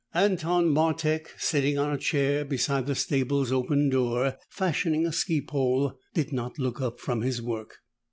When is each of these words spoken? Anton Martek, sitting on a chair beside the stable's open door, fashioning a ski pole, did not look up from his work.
Anton 0.15 0.67
Martek, 0.71 1.27
sitting 1.37 1.77
on 1.77 1.93
a 1.93 1.97
chair 1.99 2.43
beside 2.43 2.87
the 2.87 2.95
stable's 2.95 3.51
open 3.51 3.87
door, 3.87 4.35
fashioning 4.49 5.05
a 5.05 5.11
ski 5.11 5.41
pole, 5.41 5.93
did 6.15 6.33
not 6.33 6.57
look 6.57 6.81
up 6.81 6.99
from 6.99 7.21
his 7.21 7.39
work. 7.39 7.77